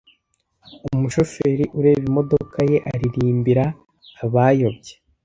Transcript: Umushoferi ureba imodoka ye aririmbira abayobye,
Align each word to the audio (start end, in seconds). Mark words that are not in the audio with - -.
Umushoferi 0.95 1.63
ureba 1.79 2.01
imodoka 2.09 2.57
ye 2.71 2.77
aririmbira 2.93 3.65
abayobye, 4.23 4.93